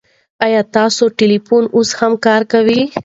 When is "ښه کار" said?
2.15-2.41